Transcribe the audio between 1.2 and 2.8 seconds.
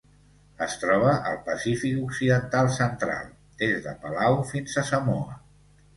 al Pacífic occidental